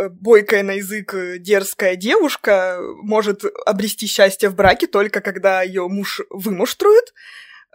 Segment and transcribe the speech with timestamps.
[0.00, 5.88] э, бойкая на язык э, дерзкая девушка может обрести счастье в браке только когда ее
[5.88, 7.12] муж вымуштрует,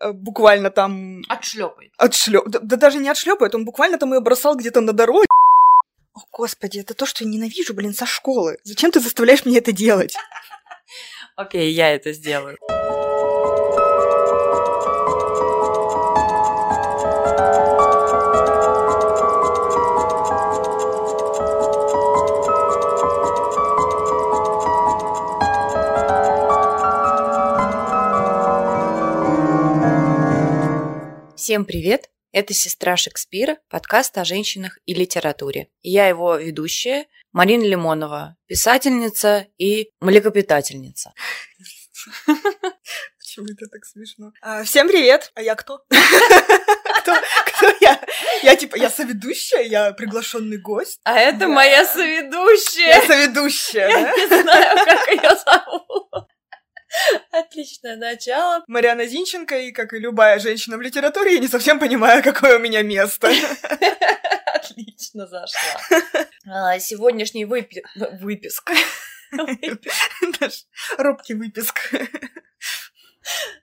[0.01, 1.21] э, буквально там...
[1.29, 1.91] Отшлепает.
[1.97, 2.47] Отшлеп...
[2.47, 5.27] Да, да даже не отшлепает, он буквально там ее бросал где-то на дороге.
[6.13, 8.57] О, господи, это то, что я ненавижу, блин, со школы.
[8.63, 10.15] Зачем ты заставляешь меня это делать?
[11.35, 12.57] Окей, я это сделаю.
[31.45, 32.09] Всем привет!
[32.31, 35.67] Это «Сестра Шекспира», подкаст о женщинах и литературе.
[35.83, 41.13] Я его ведущая, Марина Лимонова, писательница и млекопитательница.
[43.19, 44.31] Почему это так смешно?
[44.41, 45.31] А, всем привет!
[45.35, 45.85] А я кто?
[47.01, 47.13] кто?
[47.45, 48.03] Кто я?
[48.41, 50.99] Я типа, я соведущая, я приглашенный гость.
[51.03, 52.87] А это моя соведущая.
[52.87, 53.87] Я соведущая.
[53.87, 56.27] Я не знаю, как ее зовут.
[57.31, 58.63] Отличное начало.
[58.67, 62.59] Марьяна Зинченко, и как и любая женщина в литературе, я не совсем понимаю, какое у
[62.59, 63.27] меня место.
[64.53, 66.79] Отлично зашла.
[66.79, 68.71] Сегодняшний выпи- выписк.
[69.31, 70.65] Наш
[70.97, 71.91] робкий выписк.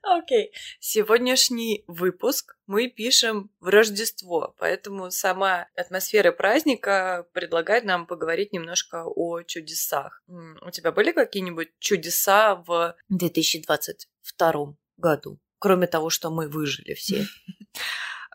[0.03, 0.53] Окей.
[0.81, 9.43] Сегодняшний выпуск мы пишем в Рождество, поэтому сама атмосфера праздника предлагает нам поговорить немножко о
[9.43, 10.23] чудесах.
[10.27, 15.39] У тебя были какие-нибудь чудеса в 2022 году?
[15.59, 17.27] Кроме того, что мы выжили все.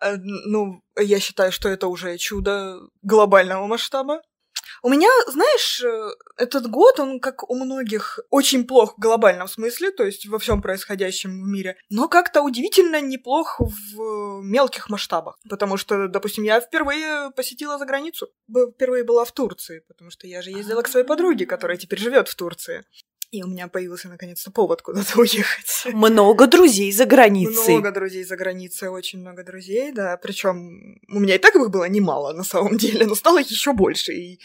[0.02, 4.22] Э, Ну, я считаю, что это уже чудо глобального масштаба.
[4.84, 9.92] У меня, знаешь, э, этот год, он, как у многих, очень плох в глобальном смысле,
[9.92, 15.38] то есть во всем происходящем в мире, но как-то удивительно неплох в мелких масштабах.
[15.50, 18.30] Потому что, допустим, я впервые посетила за границу.
[18.50, 22.28] Впервые была в Турции, потому что я же ездила к своей подруге, которая теперь живет
[22.28, 22.86] в Турции.
[23.30, 25.86] И у меня появился наконец-то повод куда-то уехать.
[25.94, 27.74] Много друзей за границей.
[27.76, 30.16] Много друзей за границей, очень много друзей, да.
[30.18, 34.14] Причем у меня и так их было немало на самом деле, но стало еще больше.
[34.14, 34.40] И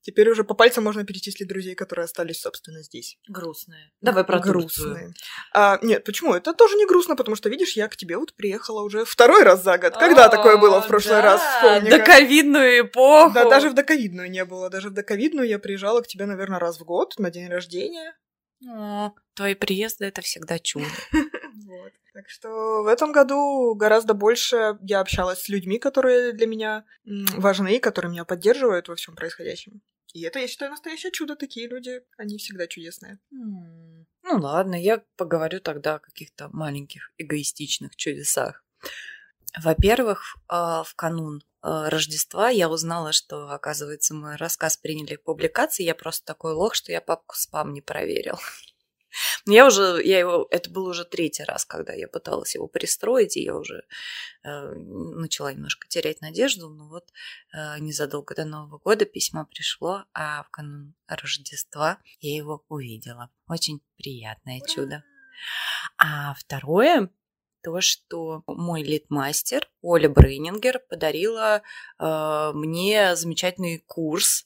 [0.00, 3.18] теперь уже по пальцам можно перечислить друзей, которые остались, собственно, здесь.
[3.28, 3.90] Грустные.
[4.00, 4.60] Давай про Турцию.
[4.94, 5.14] грустные.
[5.52, 6.32] А, нет, почему?
[6.34, 9.62] Это тоже не грустно, потому что, видишь, я к тебе вот приехала уже второй раз
[9.62, 9.94] за год.
[9.98, 11.40] Когда такое было в прошлый А, раз?
[11.42, 11.98] да, Вспомни-ка.
[11.98, 13.34] Доковидную эпоху.
[13.34, 14.70] Да, даже в доковидную не было.
[14.70, 18.16] Даже в доковидную я приезжала к тебе, наверное, раз в год на день рождения.
[18.68, 20.86] О, твои приезды это всегда чудо.
[21.64, 21.92] Вот.
[22.12, 27.78] Так что в этом году гораздо больше я общалась с людьми, которые для меня важны,
[27.78, 29.80] которые меня поддерживают во всем происходящем.
[30.12, 31.36] И это, я считаю, настоящее чудо.
[31.36, 33.18] Такие люди, они всегда чудесные.
[33.30, 38.64] Ну ладно, я поговорю тогда о каких-то маленьких эгоистичных чудесах.
[39.62, 45.84] Во-первых, а, в канун Рождества я узнала, что, оказывается, мой рассказ приняли к публикации.
[45.84, 48.38] Я просто такой лох, что я папку спам не проверил.
[49.46, 53.42] Я уже, я его, это был уже третий раз, когда я пыталась его пристроить, и
[53.42, 53.84] я уже
[54.42, 56.70] э, начала немножко терять надежду.
[56.70, 57.12] Но вот
[57.52, 63.30] э, незадолго до Нового года письмо пришло, а в канун Рождества я его увидела.
[63.48, 65.04] Очень приятное чудо.
[65.98, 67.10] А второе,
[67.62, 71.62] то, что мой литмастер Оля Брейнингер подарила
[71.98, 74.44] э, мне замечательный курс,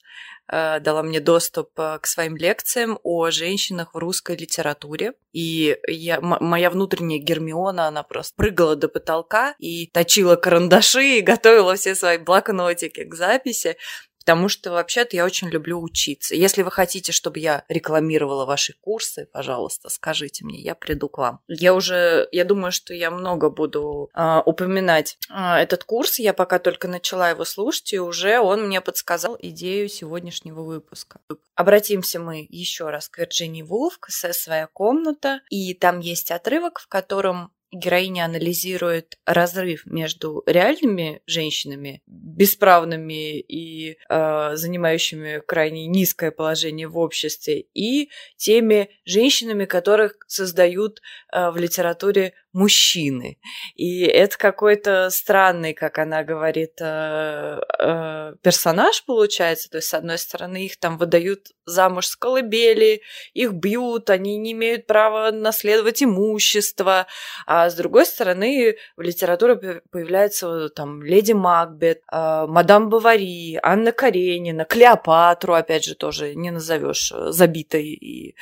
[0.51, 5.15] э, дала мне доступ э, к своим лекциям о женщинах в русской литературе.
[5.33, 11.77] И я, моя внутренняя Гермиона, она просто прыгала до потолка и точила карандаши и готовила
[11.77, 13.77] все свои блокнотики к записи.
[14.27, 16.35] Потому что вообще-то я очень люблю учиться.
[16.35, 21.39] Если вы хотите, чтобы я рекламировала ваши курсы, пожалуйста, скажите мне, я приду к вам.
[21.47, 26.19] Я уже, я думаю, что я много буду а, упоминать а, этот курс.
[26.19, 31.21] Я пока только начала его слушать, и уже он мне подсказал идею сегодняшнего выпуска.
[31.55, 36.81] Обратимся мы еще раз к Вирджинии Вулф, к «Эссе «Своя комната», и там есть отрывок,
[36.81, 42.03] в котором героиня анализирует разрыв между реальными женщинами,
[42.37, 51.01] бесправными и э, занимающими крайне низкое положение в обществе, и теми женщинами, которых создают
[51.33, 53.39] э, в литературе мужчины.
[53.75, 59.69] И это какой-то странный, как она говорит, э, э, персонаж получается.
[59.71, 63.03] То есть, с одной стороны, их там выдают замуж с колыбели,
[63.35, 67.07] их бьют, они не имеют права наследовать имущество,
[67.47, 74.65] а с другой стороны, в литературе появляется там Леди Макбет, э, Мадам Бавари, Анна Каренина,
[74.65, 78.35] Клеопатру, опять же, тоже не назовешь забитой и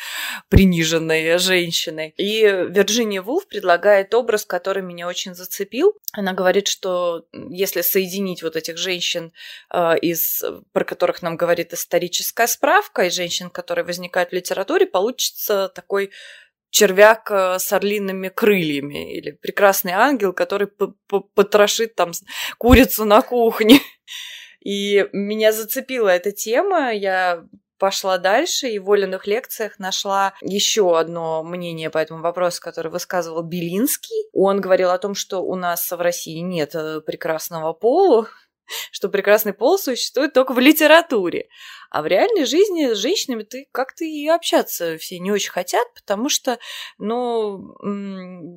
[0.51, 2.15] приниженной женщиной.
[2.17, 5.95] И Вирджиния Вулф предлагает предлагает образ, который меня очень зацепил.
[6.13, 9.33] Она говорит, что если соединить вот этих женщин,
[9.73, 10.43] э, из,
[10.73, 16.11] про которых нам говорит историческая справка, и женщин, которые возникают в литературе, получится такой
[16.71, 20.69] червяк э, с орлиными крыльями или прекрасный ангел, который
[21.35, 22.13] потрошит там
[22.59, 23.79] курицу на кухне.
[24.65, 26.91] И меня зацепила эта тема.
[26.91, 27.45] Я
[27.85, 33.43] пошла дальше и в Волиных лекциях нашла еще одно мнение по этому вопросу, которое высказывал
[33.43, 34.31] Белинский.
[34.33, 38.27] Он говорил о том, что у нас в России нет э, прекрасного пола,
[38.91, 41.49] что прекрасный пол существует только в литературе.
[41.95, 46.29] А в реальной жизни с женщинами ты как-то и общаться все не очень хотят, потому
[46.29, 46.59] что,
[46.99, 47.73] ну,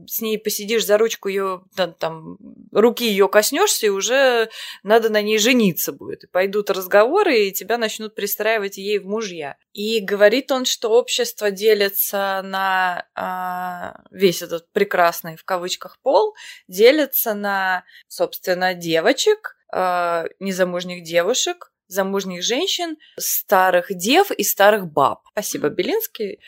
[0.07, 1.62] с ней посидишь за ручку ее,
[2.00, 2.39] там,
[2.71, 4.50] руки ее коснешься, и уже
[4.81, 6.24] надо на ней жениться будет.
[6.24, 9.57] И пойдут разговоры, и тебя начнут пристраивать ей в мужья.
[9.71, 16.33] И говорит он, что общество делится на а, весь этот прекрасный в кавычках пол,
[16.68, 25.22] делится на, собственно, девочек, а, незамужних девушек, замужних женщин, старых дев и старых баб.
[25.31, 26.39] Спасибо, Белинский.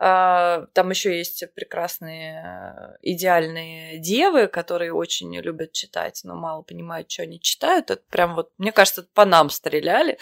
[0.00, 7.10] А, там еще есть прекрасные э, идеальные девы, которые очень любят читать, но мало понимают,
[7.10, 7.90] что они читают.
[7.90, 10.16] Это прям вот, мне кажется, по нам стреляли.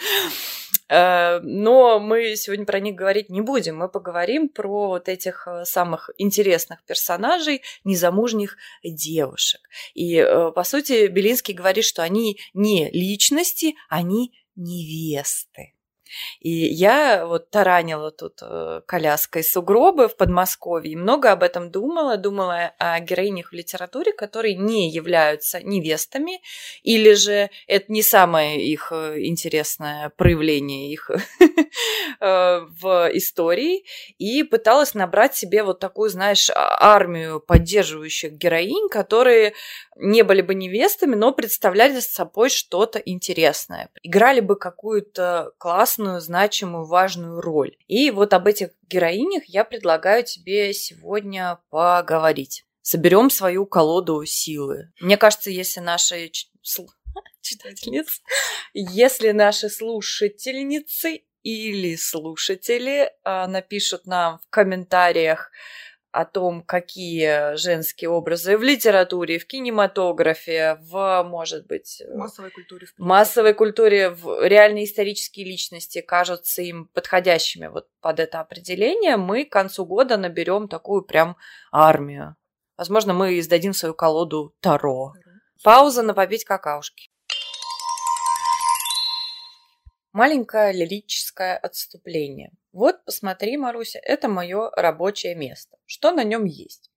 [0.89, 3.77] Э, но мы сегодня про них говорить не будем.
[3.77, 9.61] Мы поговорим про вот этих э, самых интересных персонажей, незамужних девушек.
[9.93, 10.25] И,
[10.55, 15.73] по сути, Белинский говорит, что они не личности, они невесты.
[16.39, 22.17] И я вот таранила тут э, коляской сугробы в Подмосковье и много об этом думала.
[22.17, 26.41] Думала о героинях в литературе, которые не являются невестами,
[26.83, 31.09] или же это не самое их э, интересное проявление их
[32.19, 33.85] э, в истории.
[34.17, 39.53] И пыталась набрать себе вот такую, знаешь, а, армию поддерживающих героинь, которые
[39.95, 43.89] не были бы невестами, но представляли собой что-то интересное.
[44.03, 47.75] Играли бы какую-то классную, значимую, важную роль.
[47.87, 52.65] И вот об этих героинях я предлагаю тебе сегодня поговорить.
[52.81, 54.91] Соберем свою колоду силы.
[55.01, 56.29] Мне кажется, если наши
[57.41, 58.21] читательницы,
[58.73, 65.51] если наши слушательницы или слушатели а, напишут нам в комментариях,
[66.17, 72.99] о том, какие женские образы в литературе, в кинематографе, в, может быть, массовой культуре, в
[72.99, 79.51] массовой культуре, в реальные исторические личности кажутся им подходящими вот под это определение, мы к
[79.51, 81.37] концу года наберем такую прям
[81.71, 82.35] армию.
[82.77, 85.13] Возможно, мы издадим свою колоду Таро.
[85.63, 87.11] Пауза на попить какаушки.
[90.17, 92.51] Маленькое лирическое отступление.
[92.71, 95.77] Вот, посмотри, Маруся, это мое рабочее место.
[95.85, 96.89] Что на нем есть?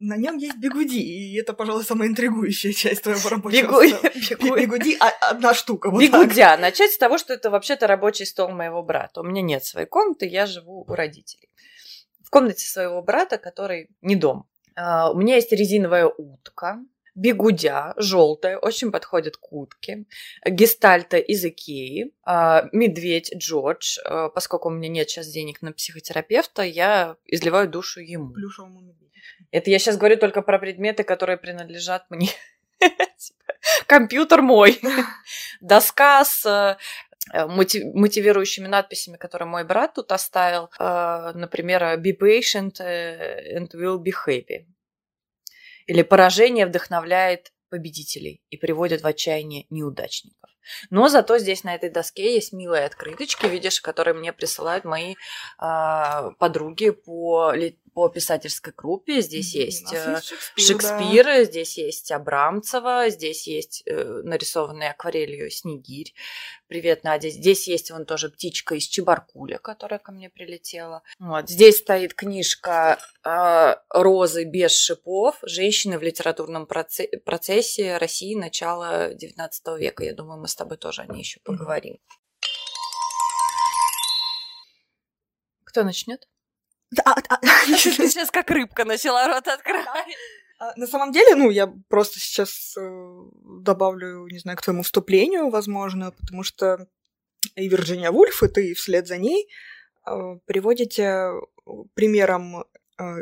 [0.00, 3.80] На нем есть бегуди, и это, пожалуй, самая интригующая часть твоего рабочего Бегу...
[4.42, 4.56] Бегу...
[4.56, 5.88] Бегуди а, одна штука.
[5.88, 6.34] Вот Бегудя.
[6.34, 6.60] Так.
[6.60, 9.20] Начать с того, что это вообще-то рабочий стол моего брата.
[9.20, 11.48] У меня нет своей комнаты, я живу у родителей.
[12.24, 14.48] В комнате своего брата, который не дом.
[14.74, 16.80] А, у меня есть резиновая утка,
[17.14, 20.04] бегудя, желтая, очень подходит к утке,
[20.46, 26.62] гестальта из Икеи, а, медведь Джордж, а, поскольку у меня нет сейчас денег на психотерапевта,
[26.62, 28.32] я изливаю душу ему.
[28.32, 29.10] Плюшевому медведю.
[29.50, 32.30] Это я сейчас говорю только про предметы, которые принадлежат мне.
[33.86, 34.80] Компьютер мой.
[35.60, 36.78] Доска с
[37.32, 40.70] э, мотивирующими надписями, которые мой брат тут оставил.
[40.78, 44.64] Э, например, «Be patient э, and will be happy».
[45.86, 50.50] Или поражение вдохновляет победителей и приводит в отчаяние неудачников.
[50.90, 56.30] Но зато здесь на этой доске есть милые открыточки, видишь, которые мне присылают мои э,
[56.38, 57.52] подруги по
[57.94, 59.20] по писательской группе.
[59.20, 61.44] Здесь есть, э, есть Шекспир, Шекспир да.
[61.44, 66.14] здесь есть Абрамцева, здесь есть э, нарисованный акварелью Снегирь.
[66.68, 67.28] Привет, Надя.
[67.28, 71.02] Здесь есть вон тоже птичка из Чебаркуля, которая ко мне прилетела.
[71.18, 71.48] Вот.
[71.48, 75.38] Здесь стоит книжка э, «Розы без шипов.
[75.42, 80.04] Женщины в литературном проце- процессе России начала XIX века».
[80.04, 81.98] Я думаю, мы с тобой тоже о ней еще поговорим.
[85.64, 86.28] Кто начнет?
[87.04, 87.38] А, а,
[87.76, 90.16] сейчас как рыбка начала рот открывать.
[90.58, 93.20] А, на самом деле, ну, я просто сейчас э,
[93.60, 96.86] добавлю, не знаю, к твоему вступлению, возможно, потому что
[97.56, 99.48] и Вирджиния Вульф, и ты вслед за ней
[100.06, 100.12] э,
[100.46, 101.32] приводите
[101.94, 102.64] примером э,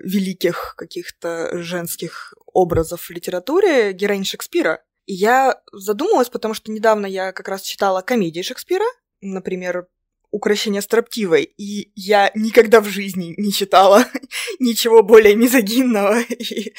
[0.02, 4.82] великих каких-то женских образов в литературе героинь Шекспира.
[5.06, 8.84] И я задумалась, потому что недавно я как раз читала комедии Шекспира,
[9.20, 9.88] например,
[10.30, 14.04] украшение строптивой, и я никогда в жизни не читала
[14.58, 16.72] ничего более мизогинного и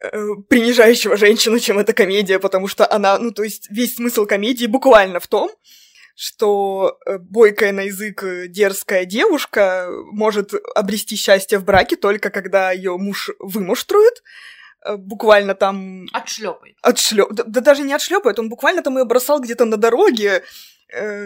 [0.00, 4.66] э, принижающего женщину, чем эта комедия, потому что она, ну, то есть весь смысл комедии
[4.66, 5.50] буквально в том,
[6.16, 12.72] что э, бойкая на язык э, дерзкая девушка может обрести счастье в браке только когда
[12.72, 14.22] ее муж вымуштрует,
[14.96, 16.06] буквально там...
[16.12, 16.74] Отшлепает.
[16.80, 17.32] Отшлеп...
[17.32, 20.42] Да, да даже не отшлепает, он буквально там ее бросал где-то на дороге,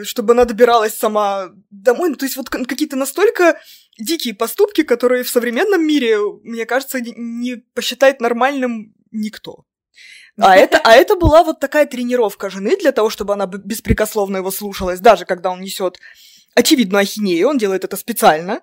[0.05, 2.11] чтобы она добиралась сама домой.
[2.11, 3.59] Ну, то есть вот какие-то настолько
[3.99, 9.65] дикие поступки, которые в современном мире, мне кажется, не посчитает нормальным никто.
[10.37, 14.51] А это, а это была вот такая тренировка жены для того, чтобы она беспрекословно его
[14.51, 15.99] слушалась, даже когда он несет
[16.55, 18.61] очевидную ахинею, он делает это специально,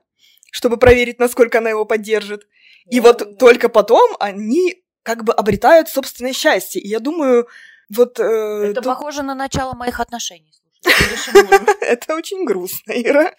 [0.52, 2.48] чтобы проверить, насколько она его поддержит.
[2.90, 6.82] И вот только потом они как бы обретают собственное счастье.
[6.82, 7.48] И я думаю,
[7.90, 8.20] вот...
[8.20, 8.86] Э, это тут...
[8.86, 10.52] похоже на начало моих отношений.
[11.82, 13.34] Это очень грустно, Ира.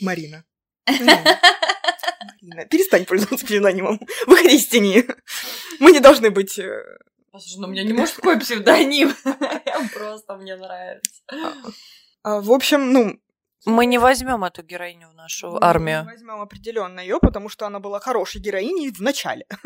[0.00, 0.44] Марина.
[0.86, 1.38] Марина,
[2.68, 4.00] перестань пользоваться псевдонимом.
[4.26, 5.06] Выходи из тени.
[5.78, 6.82] Мы не должны быть э,
[7.30, 9.14] Слушай, ну у меня не мужской псевдоним.
[9.94, 11.22] Просто мне нравится.
[12.22, 13.20] А, в общем, ну,
[13.66, 16.00] мы не возьмем эту героиню в нашу мы армию.
[16.00, 19.46] Мы возьмем определенно ее, потому что она была хорошей героиней в начале.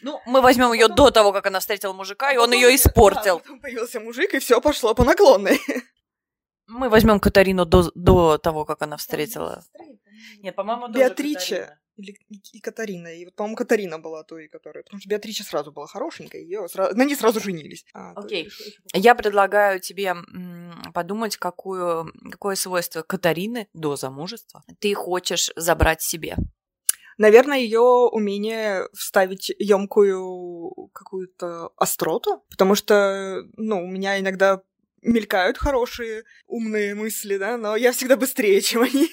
[0.00, 3.40] Ну, мы возьмем ее до того, как она встретила мужика, и он ее испортил.
[3.40, 5.60] потом появился мужик, и все пошло по наклонной.
[6.68, 9.64] Мы возьмем Катарину до, до того, как она встретила.
[10.42, 11.78] Нет, по-моему, Беатриче.
[11.96, 12.16] Или
[12.52, 13.08] и Катарина.
[13.08, 14.84] И вот, по-моему, Катарина была той, которая...
[14.84, 16.96] Потому что Беатрича сразу была хорошенькая, ее сразу...
[16.96, 17.84] на ней сразу женились.
[17.92, 18.46] А, Окей.
[18.46, 18.50] Okay.
[18.92, 20.14] Я предлагаю тебе
[20.94, 22.12] подумать, какую...
[22.30, 26.36] какое свойство Катарины до замужества ты хочешь забрать себе.
[27.16, 34.62] Наверное, ее умение вставить емкую какую-то остроту, потому что, ну, у меня иногда
[35.02, 39.10] мелькают хорошие, умные мысли, да, но я всегда быстрее, чем они.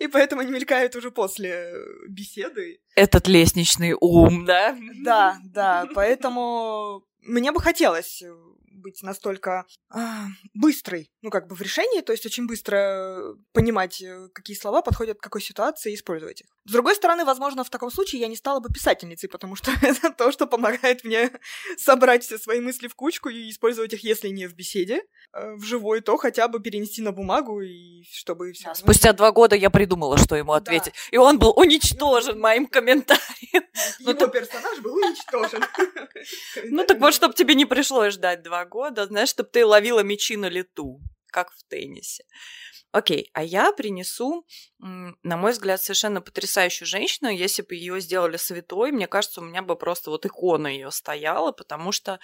[0.00, 1.72] И поэтому они мелькают уже после
[2.08, 2.80] беседы.
[2.94, 4.76] Этот лестничный ум, да?
[5.02, 8.22] Да, да, поэтому мне бы хотелось
[8.76, 14.28] быть настолько а, быстрой, ну, как бы в решении, то есть очень быстро понимать, э,
[14.32, 16.48] какие слова подходят к какой ситуации и использовать их.
[16.66, 20.10] С другой стороны, возможно, в таком случае я не стала бы писательницей, потому что это
[20.10, 21.30] то, что помогает мне
[21.78, 25.02] собрать все свои мысли в кучку и использовать их, если не в беседе,
[25.32, 28.66] э, в живой, то хотя бы перенести на бумагу и чтобы все.
[28.66, 31.00] Да, спустя два года я придумала, что ему ответить, да.
[31.12, 33.64] и он был уничтожен моим комментарием.
[34.00, 35.64] Ну, Его персонаж был уничтожен.
[36.64, 40.36] Ну так вот, чтобы тебе не пришлось ждать два года, знаешь, чтобы ты ловила мячи
[40.36, 42.24] на лету, как в теннисе.
[42.96, 44.46] Окей, а я принесу,
[44.78, 47.28] на мой взгляд, совершенно потрясающую женщину.
[47.28, 51.52] Если бы ее сделали святой, мне кажется, у меня бы просто вот икона ее стояла,
[51.52, 52.18] потому что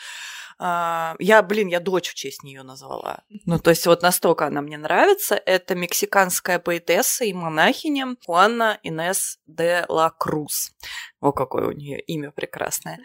[0.58, 3.22] э, я, блин, я дочь в честь нее назвала.
[3.44, 5.34] Ну, то есть вот настолько она мне нравится.
[5.34, 10.72] Это мексиканская поэтесса и монахиня Хуанна Инес де ла Круз.
[11.20, 12.98] О, какое у нее имя прекрасное.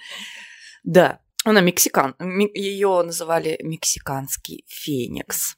[0.86, 1.20] Да,
[1.52, 2.16] она мексикан.
[2.54, 5.58] Ее называли мексиканский феникс.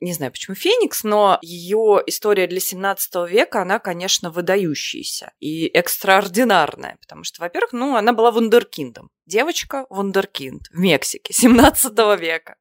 [0.00, 6.98] Не знаю, почему Феникс, но ее история для 17 века, она, конечно, выдающаяся и экстраординарная,
[7.00, 9.10] потому что, во-первых, ну, она была вундеркиндом.
[9.24, 12.56] Девочка вундеркинд в Мексике 17 века.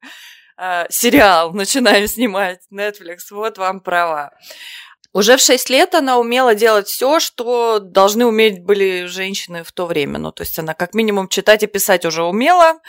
[0.57, 4.31] Э, сериал начинаем снимать Netflix, вот вам права.
[5.15, 9.85] Уже в 6 лет она умела делать все, что должны уметь были женщины в то
[9.85, 10.19] время.
[10.19, 12.81] Ну, то есть она как минимум читать и писать уже умела.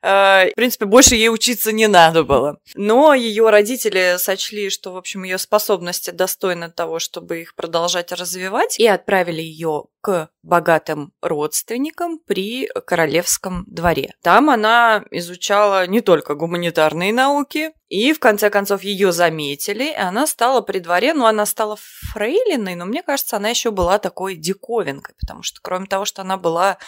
[0.00, 2.56] Э, в принципе, больше ей учиться не надо было.
[2.74, 8.80] Но ее родители сочли, что, в общем, ее способности достойны того, чтобы их продолжать развивать,
[8.80, 14.14] и отправили ее к богатым родственникам при королевском дворе.
[14.22, 20.26] Там она изучала не только гуманитарные науки, и в конце концов ее заметили, и она
[20.26, 25.14] стала при дворе, ну она стала фрейлиной, но мне кажется, она еще была такой диковинкой,
[25.20, 26.78] потому что кроме того, что она была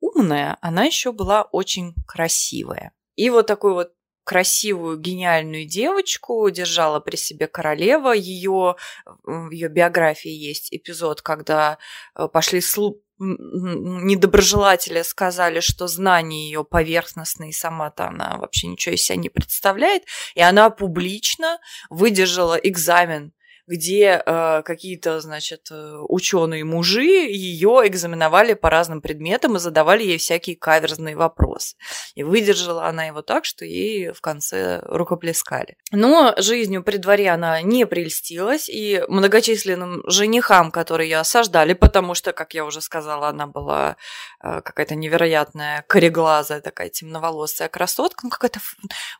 [0.00, 2.92] умная, она еще была очень красивая.
[3.16, 3.92] И вот такой вот
[4.24, 8.12] красивую, гениальную девочку держала при себе королева.
[8.12, 8.76] Ее,
[9.22, 11.78] в ее биографии есть эпизод, когда
[12.14, 19.16] э, пошли слу недоброжелатели сказали, что знания ее поверхностные, сама-то она вообще ничего из себя
[19.16, 20.02] не представляет,
[20.34, 21.58] и она публично
[21.90, 23.32] выдержала экзамен
[23.66, 30.18] где э, какие-то, значит, э, ученые мужи ее экзаменовали по разным предметам и задавали ей
[30.18, 31.76] всякие каверзные вопросы.
[32.14, 35.76] И выдержала она его так, что ей в конце рукоплескали.
[35.92, 42.32] Но жизнью при дворе она не прельстилась, и многочисленным женихам, которые ее осаждали, потому что,
[42.32, 43.96] как я уже сказала, она была
[44.42, 48.60] э, какая-то невероятная кореглазая такая темноволосая красотка, ну какая-то,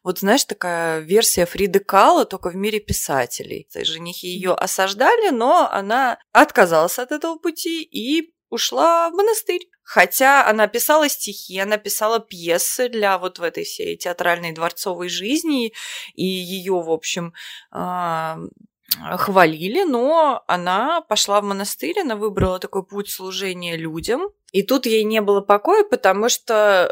[0.03, 3.69] вот знаешь, такая версия Фриды Кала, только в мире писателей.
[3.75, 9.69] Женихи ее осаждали, но она отказалась от этого пути и ушла в монастырь.
[9.83, 15.75] Хотя она писала стихи, она писала пьесы для вот в этой всей театральной дворцовой жизни,
[16.15, 17.35] и ее, в общем,
[17.71, 18.39] а,
[19.19, 25.03] хвалили, но она пошла в монастырь, она выбрала такой путь служения людям, и тут ей
[25.03, 26.89] не было покоя, потому что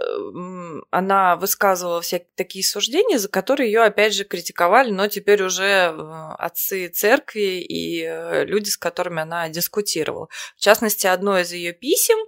[0.91, 6.35] она высказывала всякие такие суждения, за которые ее опять же критиковали, но теперь уже э,
[6.39, 10.27] отцы церкви и э, люди, с которыми она дискутировала.
[10.57, 12.19] В частности, одно из ее писем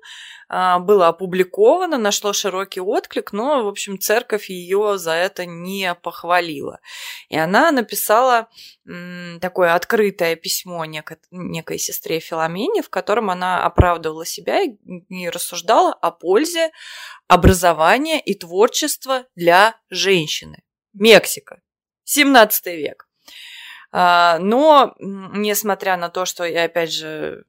[0.48, 6.80] а, было опубликовано, нашло широкий отклик, но, в общем, церковь ее за это не похвалила.
[7.28, 8.48] И она написала
[9.40, 14.76] такое открытое письмо некой, некой сестре Филомене, в котором она оправдывала себя и
[15.30, 16.70] рассуждала о пользе
[17.28, 20.62] образования и творчества для женщины.
[20.92, 21.60] Мексика,
[22.04, 23.08] 17 век.
[23.92, 27.44] А, но, несмотря на то, что я, опять же,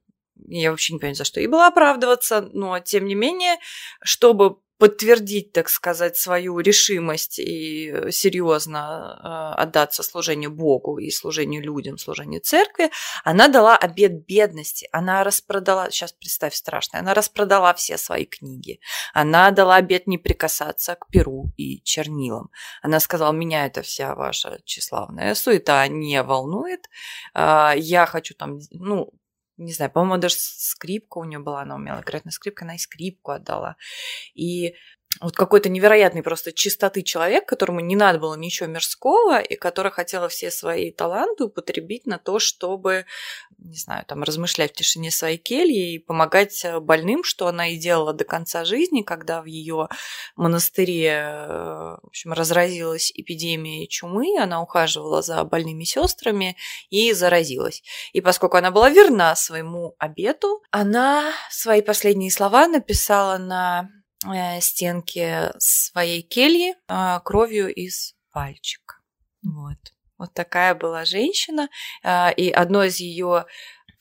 [0.48, 3.56] я вообще не понимаю, за что ей было оправдываться, но тем не менее,
[4.02, 11.62] чтобы подтвердить, так сказать, свою решимость и э, серьезно э, отдаться служению Богу и служению
[11.62, 12.90] людям, служению церкви,
[13.24, 14.88] она дала обед бедности.
[14.92, 18.80] Она распродала, сейчас представь страшно, она распродала все свои книги.
[19.14, 22.50] Она дала обед не прикасаться к перу и чернилам.
[22.82, 26.88] Она сказала, меня это вся ваша тщеславная суета не волнует.
[27.34, 29.12] А, я хочу там, ну,
[29.56, 32.78] не знаю, по-моему, даже скрипка у нее была, она умела играть на скрипке, она и
[32.78, 33.76] скрипку отдала.
[34.34, 34.74] И
[35.20, 40.28] вот какой-то невероятный просто чистоты человек, которому не надо было ничего мирского, и который хотела
[40.28, 43.06] все свои таланты употребить на то, чтобы,
[43.58, 47.76] не знаю, там, размышлять в тишине своей кельи и помогать э, больным, что она и
[47.76, 49.88] делала до конца жизни, когда в ее
[50.36, 56.56] монастыре, э, в общем, разразилась эпидемия чумы, она ухаживала за больными сестрами
[56.90, 57.82] и заразилась.
[58.12, 63.88] И поскольку она была верна своему обету, она свои последние слова написала на
[64.60, 68.96] стенки своей кельи а, кровью из пальчика.
[69.42, 69.78] Вот.
[70.18, 71.68] Вот такая была женщина.
[72.02, 73.46] А, и одно из ее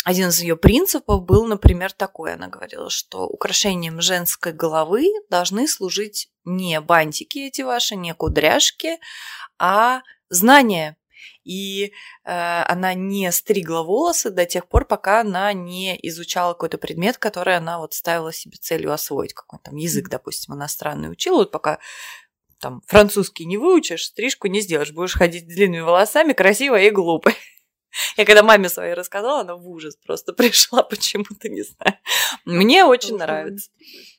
[0.05, 2.35] один из ее принципов был, например, такой.
[2.35, 8.99] Она говорила, что украшением женской головы должны служить не бантики эти ваши, не кудряшки,
[9.57, 10.95] а знания
[11.43, 11.91] и э,
[12.23, 17.79] она не стригла волосы до тех пор, пока она не изучала какой-то предмет, который она
[17.79, 21.79] вот ставила себе целью освоить, какой-то там язык, допустим, иностранный учила, вот пока
[22.59, 27.35] там французский не выучишь, стрижку не сделаешь, будешь ходить длинными волосами, красивой и глупой.
[28.17, 31.97] Я когда маме своей рассказала, она в ужас просто пришла почему-то, не знаю.
[32.45, 33.69] Мне очень нравится.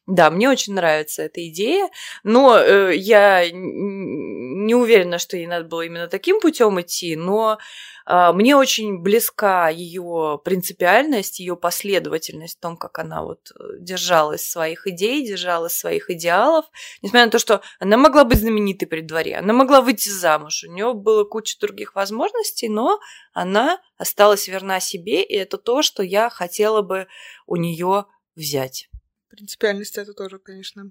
[0.06, 1.90] Да, мне очень нравится эта идея,
[2.22, 7.58] но э, я не уверена, что ей надо было именно таким путем идти, но
[8.06, 14.48] э, мне очень близка ее принципиальность, ее последовательность в том, как она вот э, держалась
[14.48, 16.66] своих идей, держалась своих идеалов,
[17.02, 20.72] несмотря на то, что она могла быть знаменитой при дворе, она могла выйти замуж, у
[20.72, 23.00] нее было куча других возможностей, но
[23.32, 27.08] она осталась верна себе, и это то, что я хотела бы
[27.48, 28.04] у нее
[28.36, 28.88] взять
[29.28, 30.90] принципиальность это тоже, конечно.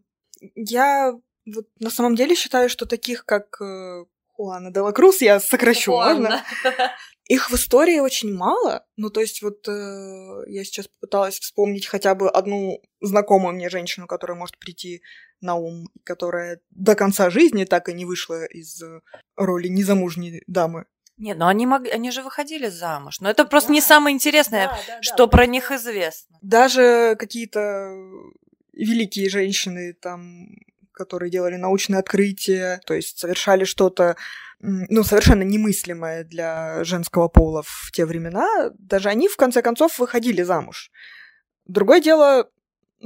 [0.56, 1.14] Я
[1.46, 6.14] вот на самом деле считаю, что таких, как э, Хуана де Круз, я сокращу, Хуана.
[6.14, 6.44] можно?
[7.28, 8.86] Их в истории очень мало.
[8.98, 14.06] Ну, то есть вот э, я сейчас попыталась вспомнить хотя бы одну знакомую мне женщину,
[14.08, 15.02] которая может прийти
[15.42, 18.82] на ум, которая до конца жизни так и не вышла из
[19.36, 20.86] роли незамужней дамы.
[21.18, 23.22] Нет, но они, могли, они же выходили замуж.
[23.22, 23.76] Но это просто да.
[23.76, 26.38] не самое интересное, да, да, что да, про них известно.
[26.42, 27.96] Даже какие-то
[28.74, 30.50] великие женщины, там,
[30.92, 34.18] которые делали научные открытия, то есть совершали что-то
[34.60, 40.42] ну, совершенно немыслимое для женского пола в те времена, даже они, в конце концов, выходили
[40.42, 40.92] замуж.
[41.66, 42.50] Другое дело,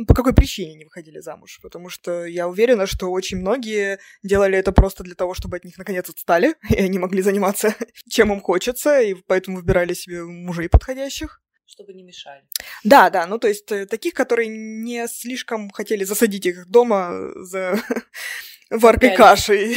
[0.08, 4.71] по какой причине не выходили замуж, потому что я уверена, что очень многие делали это
[4.71, 7.75] просто для того, чтобы от них наконец отстали, и они могли заниматься
[8.10, 11.41] чем им хочется, и поэтому выбирали себе мужей подходящих.
[11.65, 12.43] Чтобы не мешали.
[12.84, 17.80] Да, да, ну то есть э, таких, которые не слишком хотели засадить их дома за
[18.71, 19.75] варкой каши,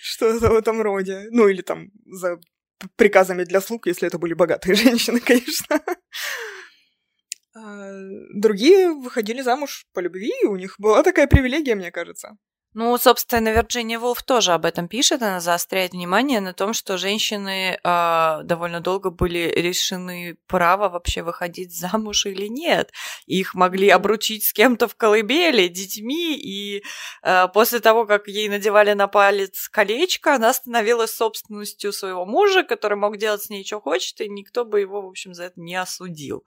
[0.00, 1.28] что-то в этом роде.
[1.30, 2.40] Ну или там за
[2.96, 5.80] приказами для слуг, если это были богатые женщины, конечно.
[8.34, 12.36] Другие выходили замуж по любви, у них была такая привилегия, мне кажется.
[12.78, 15.22] Ну, собственно, Вирджиния Вулф тоже об этом пишет.
[15.22, 21.74] Она заостряет внимание на том, что женщины э, довольно долго были решены право вообще выходить
[21.74, 22.92] замуж или нет.
[23.24, 26.84] Их могли обручить с кем-то в колыбели, детьми, и
[27.22, 32.98] э, после того, как ей надевали на палец колечко, она становилась собственностью своего мужа, который
[32.98, 35.76] мог делать с ней, что хочет, и никто бы его, в общем, за это не
[35.76, 36.44] осудил.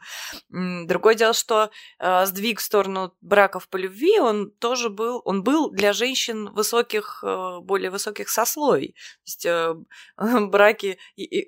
[0.49, 5.71] Другое дело, что э, сдвиг в сторону браков по любви, он тоже был, он был
[5.71, 8.89] для женщин женщин высоких, э, более высоких сословий.
[8.89, 9.75] То есть э,
[10.47, 10.97] браки,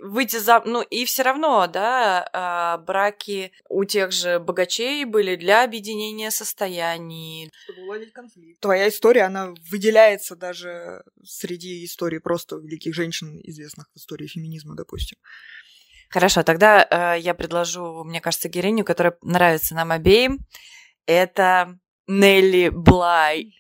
[0.02, 0.62] выйти за...
[0.66, 7.52] Ну, и все равно, да, а, браки у тех же богачей были для объединения состояний.
[7.64, 8.60] Чтобы уладить конфликт.
[8.60, 15.18] Твоя история, она выделяется даже среди историй просто великих женщин, известных в истории феминизма, допустим.
[16.10, 20.40] Хорошо, тогда э, я предложу, мне кажется, героиню, которая нравится нам обеим.
[21.06, 23.54] Это Нелли Блай.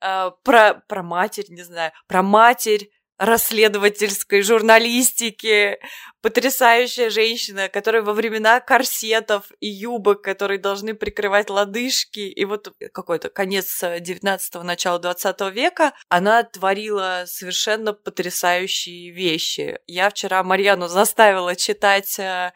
[0.00, 5.78] Э, про, про матерь, не знаю, про матерь расследовательской журналистики,
[6.22, 13.28] потрясающая женщина, которая во времена корсетов и юбок, которые должны прикрывать лодыжки, и вот какой-то
[13.28, 19.80] конец 19-го, начало 20 века, она творила совершенно потрясающие вещи.
[19.88, 22.52] Я вчера Марьяну заставила читать э,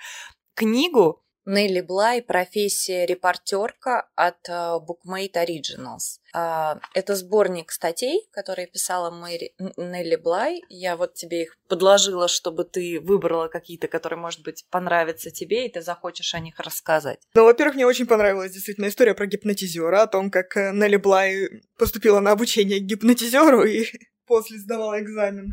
[0.54, 6.20] книгу, Нелли Блай, профессия репортерка от uh, Bookmate Originals.
[6.34, 10.62] Uh, это сборник статей, которые писала Мэри, Нелли Блай.
[10.68, 15.68] Я вот тебе их подложила, чтобы ты выбрала какие-то, которые, может быть, понравятся тебе, и
[15.68, 17.18] ты захочешь о них рассказать.
[17.34, 21.62] Ну, во-первых, мне очень понравилась действительно история про гипнотизера, о том, как э, Нелли Блай
[21.76, 23.86] поступила на обучение к гипнотизеру и
[24.26, 25.52] после сдавала экзамен.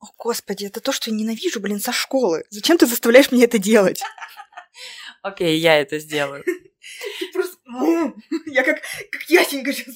[0.00, 2.44] О, господи, это то, что я ненавижу, блин, со школы.
[2.50, 4.02] Зачем ты заставляешь меня это делать?
[5.24, 6.44] Окей, я это сделаю.
[7.32, 7.56] Просто...
[8.46, 9.94] Я как, как ясенька сейчас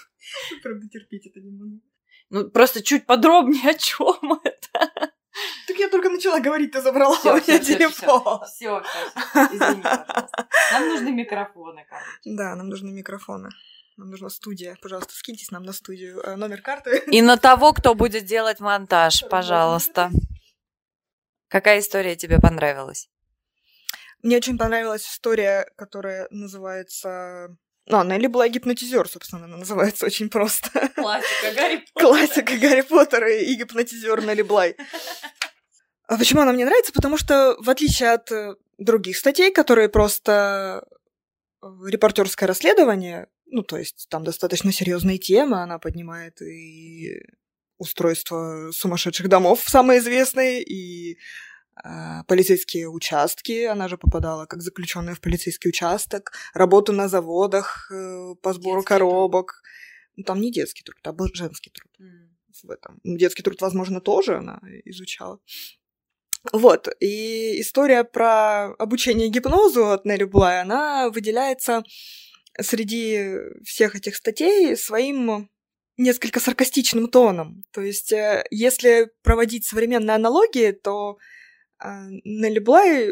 [0.62, 1.80] Правда, терпеть это не могу.
[2.30, 5.12] Ну, просто чуть подробнее, о чем это.
[5.66, 8.44] Так я только начала говорить, ты забрала всё, у меня всё, телефон.
[8.46, 8.82] Все,
[9.34, 10.48] извини, пожалуйста.
[10.72, 12.06] Нам нужны микрофоны, короче.
[12.24, 13.48] Да, нам нужны микрофоны.
[13.96, 14.76] Нам нужна студия.
[14.80, 17.02] Пожалуйста, скиньтесь нам на студию э, номер карты.
[17.10, 20.12] И на того, кто будет делать монтаж, пожалуйста.
[21.48, 23.08] Какая история тебе понравилась?
[24.22, 27.56] Мне очень понравилась история, которая называется...
[27.86, 30.70] Ну, Нелли была гипнотизер, собственно, она называется очень просто.
[30.94, 32.08] Классика Гарри Поттера.
[32.08, 34.76] Классика Гарри Поттера и гипнотизер Нелли Блай.
[36.06, 36.92] А почему она мне нравится?
[36.92, 40.84] Потому что, в отличие от э, других статей, которые просто
[41.62, 47.22] э, репортерское расследование, ну, то есть там достаточно серьезные темы, она поднимает и
[47.78, 51.18] устройство сумасшедших домов самые известные, и
[52.28, 58.52] полицейские участки, она же попадала как заключенная в полицейский участок, работу на заводах э, по
[58.52, 59.62] сбору детский коробок.
[60.16, 62.28] Ну, там не детский труд, а был женский труд mm.
[62.64, 63.00] в этом.
[63.04, 65.40] Детский труд, возможно, тоже она изучала.
[66.52, 71.82] Вот, и история про обучение гипнозу от Нелли Блай, она выделяется
[72.58, 75.50] среди всех этих статей своим
[75.98, 77.64] несколько саркастичным тоном.
[77.72, 81.16] То есть, э, если проводить современные аналогии, то а,
[82.24, 83.10] Нелли Блай,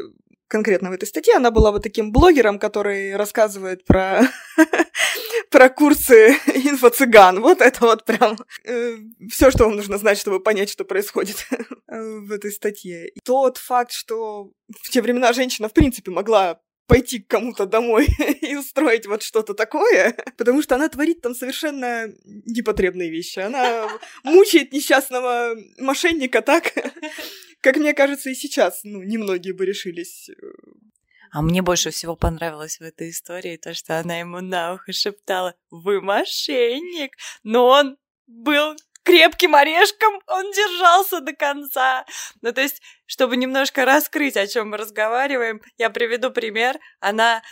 [0.48, 4.22] конкретно в этой статье, она была вот таким блогером, который рассказывает про,
[5.50, 7.40] про курсы инфо-цыган.
[7.40, 8.96] Вот это вот прям э,
[9.30, 11.46] все, что вам нужно знать, чтобы понять, что происходит
[11.86, 13.08] в этой статье.
[13.08, 14.50] И тот факт, что
[14.82, 18.08] в те времена женщина, в принципе, могла пойти к кому-то домой
[18.40, 23.38] и устроить вот что-то такое, потому что она творит там совершенно непотребные вещи.
[23.38, 23.88] Она
[24.24, 26.72] мучает несчастного мошенника так,
[27.60, 30.30] как мне кажется, и сейчас, ну, немногие бы решились.
[30.30, 30.34] Э,
[31.30, 35.54] а мне больше всего понравилось в этой истории то, что она ему на ухо шептала
[35.70, 38.76] «Вы мошенник!» Но он был
[39.08, 42.04] крепким орешком, он держался до конца.
[42.42, 46.78] Ну, то есть, чтобы немножко раскрыть, о чем мы разговариваем, я приведу пример.
[47.00, 47.42] Она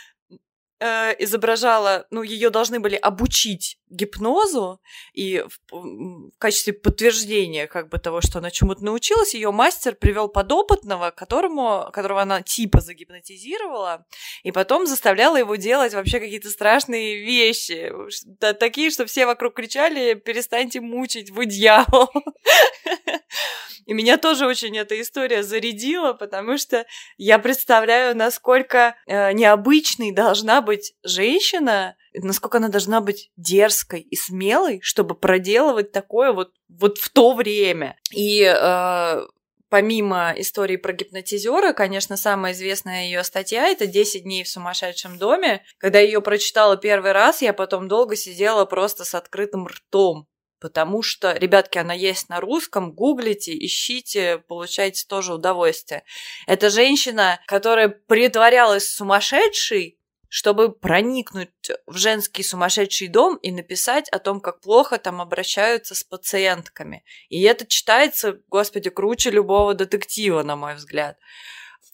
[0.79, 4.81] э, изображала, ну, ее должны были обучить гипнозу,
[5.13, 10.27] и в, в качестве подтверждения как бы того, что она чему-то научилась, ее мастер привел
[10.27, 14.05] подопытного, которому, которого она типа загипнотизировала,
[14.43, 17.91] и потом заставляла его делать вообще какие-то страшные вещи,
[18.59, 22.09] такие, что все вокруг кричали «перестаньте мучить, вы дьявол!»
[23.87, 26.85] И меня тоже очень эта история зарядила, потому что
[27.17, 34.81] я представляю, насколько э, необычной должна быть женщина, насколько она должна быть дерзкой и смелой,
[34.83, 37.95] чтобы проделывать такое вот, вот в то время.
[38.11, 39.21] И э,
[39.69, 45.63] помимо истории про гипнотизера, конечно, самая известная ее статья это «10 дней в сумасшедшем доме».
[45.77, 50.27] Когда ее прочитала первый раз, я потом долго сидела просто с открытым ртом.
[50.59, 56.03] Потому что, ребятки, она есть на русском, гуглите, ищите, получайте тоже удовольствие.
[56.47, 61.49] Это женщина, которая притворялась сумасшедшей, чтобы проникнуть
[61.85, 67.03] в женский сумасшедший дом и написать о том, как плохо там обращаются с пациентками.
[67.29, 71.17] И это читается, господи, круче любого детектива, на мой взгляд.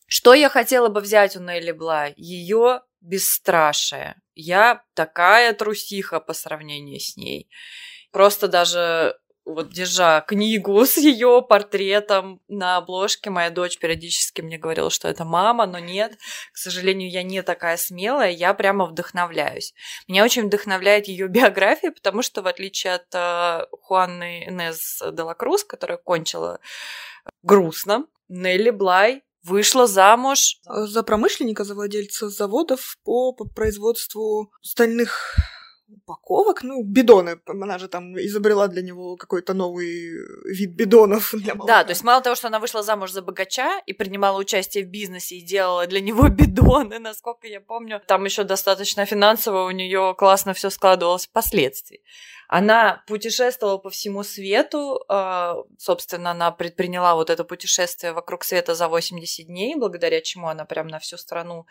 [0.08, 2.08] Что я хотела бы взять у Нелли Бла?
[2.15, 4.15] Ее бесстрашие.
[4.36, 7.49] Я такая трусиха по сравнению с ней.
[8.13, 14.89] Просто даже вот держа книгу с ее портретом на обложке, моя дочь периодически мне говорила,
[14.89, 16.17] что это мама, но нет,
[16.54, 19.73] к сожалению, я не такая смелая, я прямо вдохновляюсь.
[20.08, 25.34] Меня очень вдохновляет ее биография, потому что в отличие от э, Хуанны Инез де ла
[25.34, 26.60] Круз, которая кончила
[27.41, 30.60] грустно, Нелли Блай вышла замуж.
[30.65, 35.36] За промышленника, за владельца заводов по, по производству стальных
[35.94, 37.40] упаковок, ну, бидоны.
[37.48, 40.12] Она же там изобрела для него какой-то новый
[40.46, 41.56] вид бидонов для.
[41.56, 44.90] Да, то есть мало того, что она вышла замуж за богача и принимала участие в
[44.90, 50.16] бизнесе и делала для него бидоны, насколько я помню, там еще достаточно финансово у нее
[50.18, 52.02] классно все складывалось впоследствии.
[52.48, 58.88] Она путешествовала по всему свету, а, собственно, она предприняла вот это путешествие вокруг света за
[58.88, 61.66] 80 дней, благодаря чему она прям на всю страну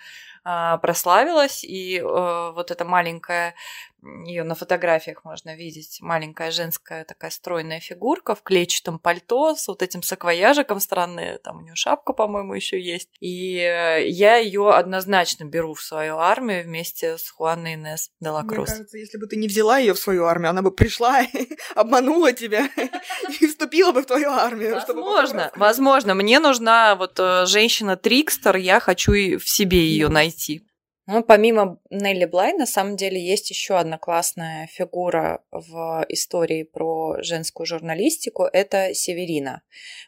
[0.45, 3.55] а, прославилась, и а, вот эта маленькая
[4.03, 9.83] ее на фотографиях можно видеть, маленькая женская такая стройная фигурка в клетчатом пальто с вот
[9.83, 13.09] этим саквояжиком странной, там у нее шапка, по-моему, еще есть.
[13.21, 18.43] И э, я ее однозначно беру в свою армию вместе с Хуаной Инес де ла
[18.43, 18.69] Круз.
[18.69, 21.21] Мне кажется, если бы ты не взяла ее в свою армию, она бы пришла,
[21.75, 22.69] обманула тебя
[23.41, 24.75] и вступила бы в твою армию.
[24.75, 26.15] Возможно, возможно.
[26.15, 30.67] Мне нужна вот э, женщина-трикстер, я хочу в себе ее найти.
[31.09, 37.21] Ну, помимо Нелли Блай, на самом деле есть еще одна классная фигура в истории про
[37.23, 38.45] женскую журналистику.
[38.45, 39.63] Это Северина.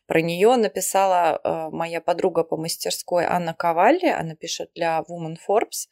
[0.07, 4.07] Про нее написала э, моя подруга по мастерской Анна Ковалли.
[4.07, 5.89] Она пишет для Woman Forbes.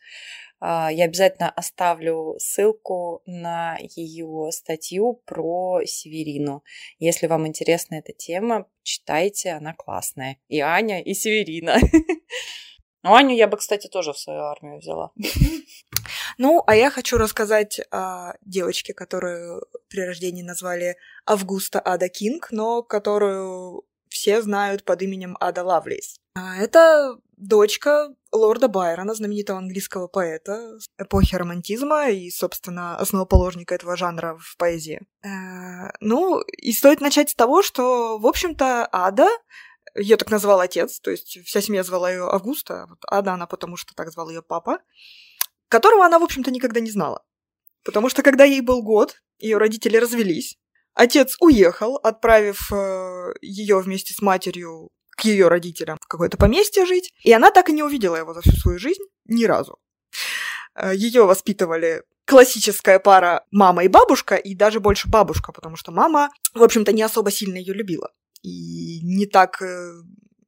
[0.61, 6.63] Э, я обязательно оставлю ссылку на ее статью про Северину.
[7.01, 10.37] Если вам интересна эта тема, читайте, она классная.
[10.47, 11.79] И Аня, и Северина.
[13.03, 15.11] Ну, Аню я бы, кстати, тоже в свою армию взяла.
[16.39, 22.83] Ну, а я хочу рассказать о девочке, которую при рождении назвали Августа Ада Кинг, но
[22.83, 26.17] которую все знают под именем Ада Лавлейс.
[26.35, 34.39] А, это дочка лорда Байрона, знаменитого английского поэта эпохи романтизма и, собственно, основоположника этого жанра
[34.41, 35.03] в поэзии.
[35.23, 39.29] Э, ну, и стоит начать с того, что, в общем-то, Ада
[39.95, 43.77] ее так назвал отец, то есть вся семья звала ее Августа, вот Ада она потому
[43.77, 44.79] что так звал ее папа,
[45.69, 47.25] которого она, в общем-то, никогда не знала.
[47.85, 50.59] Потому что когда ей был год, ее родители развелись,
[50.95, 57.13] отец уехал, отправив э, ее вместе с матерью к ее родителям в какое-то поместье жить,
[57.23, 59.79] и она так и не увидела его за всю свою жизнь ни разу.
[60.75, 66.31] Э, ее воспитывали классическая пара мама и бабушка, и даже больше бабушка, потому что мама,
[66.55, 68.11] в общем-то, не особо сильно ее любила
[68.43, 70.03] и не так э,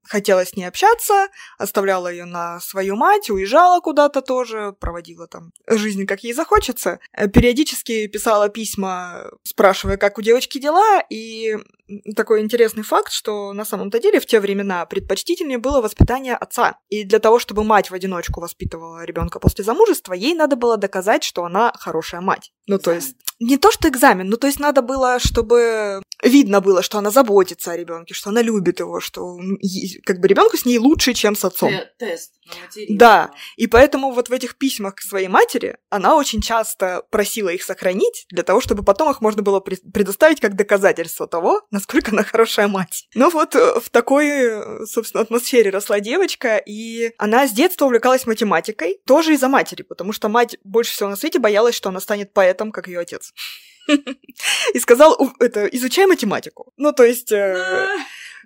[0.05, 6.07] хотела с ней общаться, оставляла ее на свою мать, уезжала куда-то тоже, проводила там жизнь,
[6.07, 7.01] как ей захочется.
[7.12, 11.57] Э, периодически писала письма, спрашивая, как у девочки дела, и
[12.17, 16.79] такой интересный факт, что на самом-то деле в те времена предпочтительнее было воспитание отца.
[16.88, 21.25] И для того, чтобы мать в одиночку воспитывала ребенка после замужества, ей надо было доказать,
[21.25, 22.53] что она хорошая мать.
[22.67, 26.83] Ну, то есть, не то, что экзамен, ну, то есть надо было, чтобы видно было,
[26.83, 29.38] что она заботится о ребенке, что она любит его, что
[30.04, 31.72] как бы ребенку с ней лучше, чем с отцом.
[31.98, 32.35] Тест
[32.88, 37.62] Да, и поэтому вот в этих письмах к своей матери она очень часто просила их
[37.62, 42.68] сохранить для того, чтобы потом их можно было предоставить как доказательство того, насколько она хорошая
[42.68, 43.09] мать.
[43.14, 48.26] Ну вот э, в такой, э, собственно, атмосфере росла девочка, и она с детства увлекалась
[48.26, 52.33] математикой, тоже из-за матери, потому что мать больше всего на свете боялась, что она станет
[52.33, 53.33] поэтом, как ее отец.
[54.74, 56.72] И сказал, это, изучай математику.
[56.76, 57.33] Ну, то есть...
[57.33, 57.88] Э,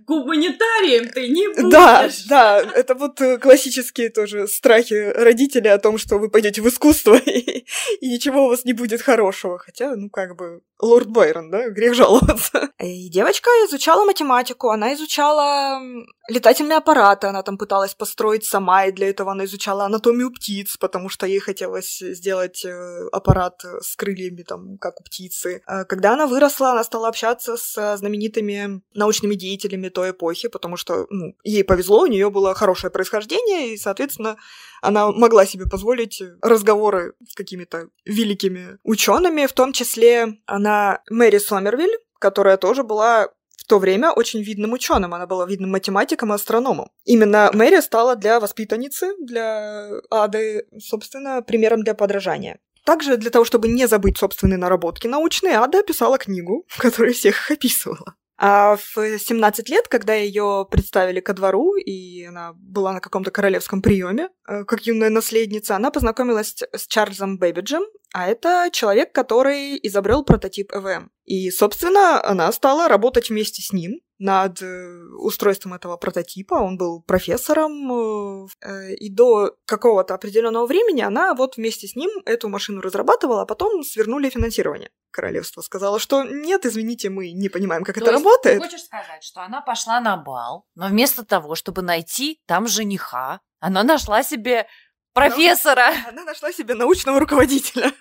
[0.07, 1.71] гуманитарием ты не будешь.
[1.71, 6.69] Да, да, это вот э, классические тоже страхи родителей о том, что вы пойдете в
[6.69, 7.65] искусство и,
[8.01, 9.59] и ничего у вас не будет хорошего.
[9.59, 12.71] Хотя, ну, как бы, лорд Байрон, да, грех жаловаться.
[12.79, 15.81] И девочка изучала математику, она изучала
[16.29, 21.09] летательные аппараты, она там пыталась построить сама, и для этого она изучала анатомию птиц, потому
[21.09, 25.63] что ей хотелось сделать э, аппарат с крыльями, там, как у птицы.
[25.67, 30.77] А когда она выросла, она стала общаться с знаменитыми научными деятелями женщинами той эпохи, потому
[30.77, 34.37] что ну, ей повезло, у нее было хорошее происхождение, и, соответственно,
[34.83, 41.99] она могла себе позволить разговоры с какими-то великими учеными, в том числе она Мэри Сомервиль,
[42.21, 46.89] которая тоже была в то время очень видным ученым, она была видным математиком и астрономом.
[47.05, 52.59] Именно Мэри стала для воспитанницы, для Ады, собственно, примером для подражания.
[52.85, 57.51] Также для того, чтобы не забыть собственные наработки научные, Ада писала книгу, которая всех их
[57.51, 58.15] описывала.
[58.41, 63.83] А в 17 лет, когда ее представили ко двору, и она была на каком-то королевском
[63.83, 67.83] приеме, э, как юная наследница, она познакомилась с Чарльзом Бэбиджем,
[68.15, 71.11] а это человек, который изобрел прототип ЭВМ.
[71.25, 76.55] И, собственно, она стала работать вместе с ним над э, устройством этого прототипа.
[76.55, 82.49] Он был профессором, э, и до какого-то определенного времени она вот вместе с ним эту
[82.49, 84.91] машину разрабатывала, а потом свернули финансирование.
[85.11, 88.59] Королевство сказала, что нет, извините, мы не понимаем, как То это есть работает.
[88.59, 93.41] Ты хочешь сказать, что она пошла на бал, но вместо того, чтобы найти там жениха,
[93.61, 94.67] она нашла себе
[95.13, 95.93] профессора.
[96.09, 97.93] Она нашла себе научного руководителя.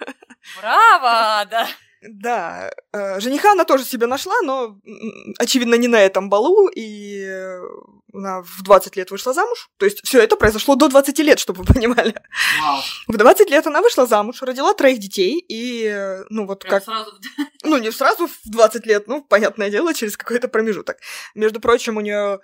[0.60, 1.67] Браво, да.
[2.01, 4.79] Да, э, жениха она тоже себе нашла, но,
[5.39, 7.60] очевидно, не на этом балу, и э,
[8.13, 9.69] она в 20 лет вышла замуж.
[9.77, 12.15] То есть все это произошло до 20 лет, чтобы вы понимали.
[12.62, 12.81] Вау.
[13.07, 16.83] В 20 лет она вышла замуж, родила троих детей, и, э, ну вот Прям как...
[16.83, 17.12] сразу
[17.63, 20.97] Ну, не сразу в 20 лет, ну, понятное дело, через какой-то промежуток.
[21.36, 22.39] Между прочим, у нее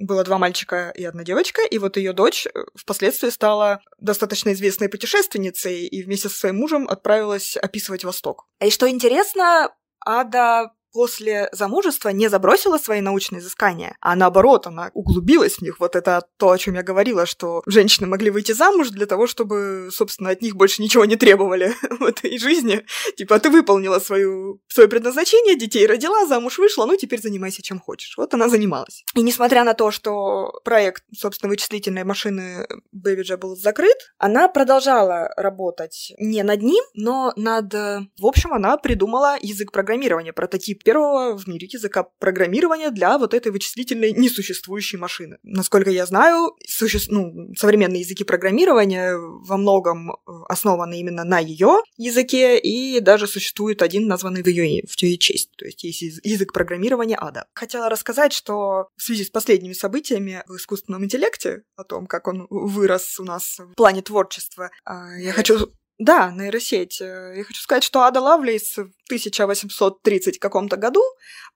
[0.00, 4.88] было два мальчика и одна девочка, и вот ее дочь э, впоследствии стала достаточно известной
[4.88, 8.46] путешественницей и вместе со своим мужем отправилась описывать Восток.
[8.60, 15.56] И что интересно, Ада после замужества не забросила свои научные изыскания, а наоборот, она углубилась
[15.56, 15.80] в них.
[15.80, 19.88] Вот это то, о чем я говорила, что женщины могли выйти замуж для того, чтобы,
[19.92, 22.84] собственно, от них больше ничего не требовали в этой жизни.
[23.16, 28.14] Типа, ты выполнила свою, свое предназначение, детей родила, замуж вышла, ну теперь занимайся чем хочешь.
[28.16, 29.04] Вот она занималась.
[29.14, 36.12] И несмотря на то, что проект, собственно, вычислительной машины Бэвиджа был закрыт, она продолжала работать
[36.18, 37.72] не над ним, но над...
[37.72, 43.52] В общем, она придумала язык программирования, прототип первого в мире языка программирования для вот этой
[43.52, 45.38] вычислительной несуществующей машины.
[45.42, 46.98] Насколько я знаю, суще...
[47.08, 50.14] ну, современные языки программирования во многом э,
[50.48, 55.50] основаны именно на ее языке, и даже существует один, названный в ее, в ее честь.
[55.56, 57.46] То есть есть яз- язык программирования Ада.
[57.54, 62.46] Хотела рассказать, что в связи с последними событиями в искусственном интеллекте, о том, как он
[62.50, 67.00] вырос у нас в плане творчества, а, я хочу да, нейросеть.
[67.02, 71.02] Э, Я хочу сказать, что Ада Лавлейс в 1830 каком-то году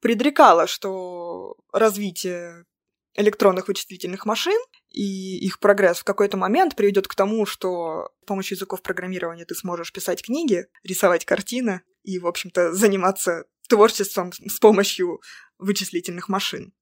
[0.00, 2.66] предрекала, что развитие
[3.14, 8.56] электронных вычислительных машин и их прогресс в какой-то момент приведет к тому, что с помощью
[8.56, 15.22] языков программирования ты сможешь писать книги, рисовать картины и, в общем-то, заниматься творчеством с помощью
[15.58, 16.74] вычислительных машин.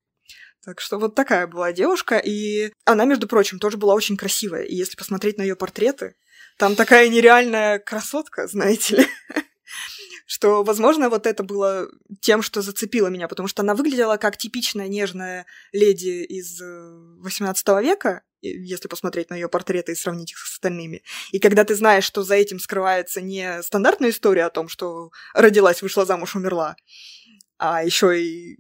[0.65, 4.63] Так что вот такая была девушка, и она, между прочим, тоже была очень красивая.
[4.63, 6.15] И если посмотреть на ее портреты,
[6.57, 9.07] там такая нереальная красотка, знаете ли.
[10.27, 11.89] Что, возможно, вот это было
[12.21, 17.69] тем, что зацепило меня, потому что она выглядела как типичная нежная леди из э, 18
[17.83, 21.03] века, если посмотреть на ее портреты и сравнить их с остальными.
[21.33, 25.83] И когда ты знаешь, что за этим скрывается не стандартная история о том, что родилась,
[25.83, 26.77] вышла замуж, умерла,
[27.59, 28.59] а еще и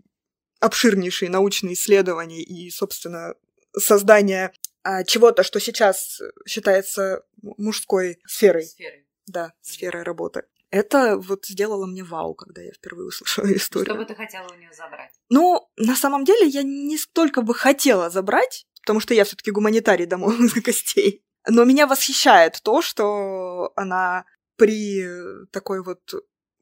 [0.62, 3.34] обширнейшие научные исследования и, собственно,
[3.76, 4.52] создание
[4.84, 9.04] а, чего-то, что сейчас считается мужской сферой, Сферы.
[9.26, 10.44] да, сферой работы.
[10.70, 13.94] Это вот сделало мне вау, когда я впервые услышала Что историю.
[13.96, 15.12] бы ты хотела у нее забрать?
[15.28, 20.06] Ну, на самом деле, я не столько бы хотела забрать, потому что я все-таки гуманитарий
[20.06, 21.22] до мозга костей.
[21.48, 24.24] Но меня восхищает то, что она
[24.56, 25.04] при
[25.50, 26.00] такой вот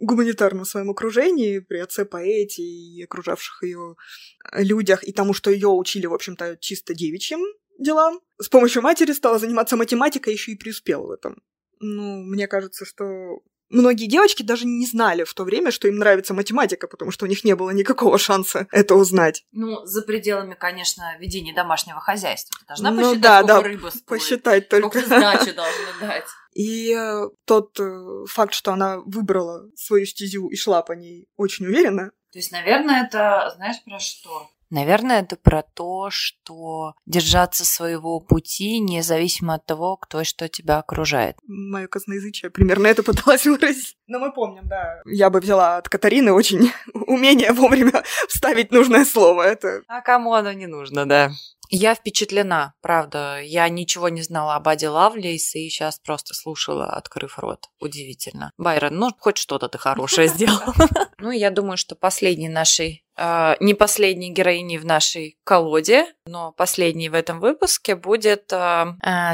[0.00, 3.96] гуманитарном своем окружении, при отце поэте и окружавших ее
[4.54, 7.40] людях, и тому, что ее учили, в общем-то, чисто девичьим
[7.78, 11.42] делам, с помощью матери стала заниматься математикой, еще и преуспела в этом.
[11.80, 16.34] Ну, мне кажется, что многие девочки даже не знали в то время, что им нравится
[16.34, 19.44] математика, потому что у них не было никакого шанса это узнать.
[19.52, 22.54] Ну, за пределами, конечно, ведения домашнего хозяйства.
[22.60, 25.00] Ты должна Ну посчитать, да, сколько да, рыба стоит, Посчитать сколько только.
[25.00, 26.24] ты сдачи должна дать.
[26.52, 31.66] И э, тот э, факт, что она выбрала свою стезю и шла по ней очень
[31.66, 34.50] уверенно, То есть, наверное, это, знаешь, про что?
[34.70, 40.78] Наверное, это про то, что держаться своего пути независимо от того, кто и что тебя
[40.78, 41.36] окружает.
[41.46, 43.96] мое косноязычие примерно это пыталась выразить.
[44.06, 45.02] Но мы помним, да.
[45.04, 49.42] Я бы взяла от Катарины очень умение вовремя вставить нужное слово.
[49.42, 51.30] Это А кому оно не нужно, да?
[51.72, 53.40] Я впечатлена, правда.
[53.40, 57.68] Я ничего не знала об Аде Лавлейс и сейчас просто слушала, открыв рот.
[57.78, 58.52] Удивительно.
[58.58, 60.60] Байрон, ну, хоть что-то ты хорошее сделал.
[61.22, 67.10] Ну, я думаю, что последней нашей э, не последней героиней в нашей колоде, но последней
[67.10, 68.86] в этом выпуске будет э,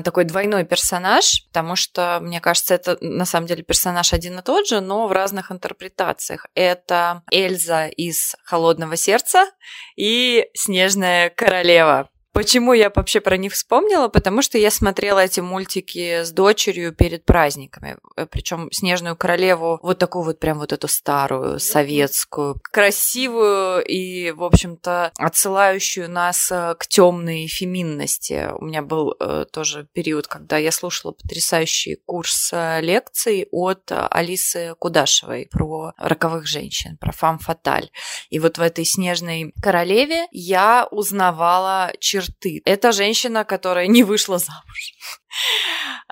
[0.05, 4.67] такой двойной персонаж, потому что, мне кажется, это на самом деле персонаж один и тот
[4.67, 6.47] же, но в разных интерпретациях.
[6.55, 9.47] Это Эльза из «Холодного сердца»
[9.95, 12.11] и «Снежная королева».
[12.37, 14.09] Почему я вообще про них вспомнила?
[14.09, 17.97] Потому что я смотрела эти мультики с дочерью перед праздниками.
[18.15, 24.45] Э, Причем Снежную королеву, вот такую вот прям вот эту старую, советскую, красивую и, в
[24.45, 28.51] общем-то, отсылающую нас э, к темной феминности.
[28.59, 34.75] У меня был э, тоже период, когда я слушала потрясающий курс э, лекций от Алисы
[34.79, 37.89] Кудашевой про роковых женщин, про фам фаталь.
[38.29, 42.63] И вот в этой Снежной королеве я узнавала черты черты.
[42.65, 44.95] Это женщина, которая не вышла замуж.